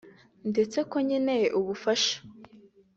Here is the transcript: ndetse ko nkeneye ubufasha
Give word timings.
ndetse 0.49 0.77
ko 0.89 0.95
nkeneye 1.05 1.47
ubufasha 1.59 2.15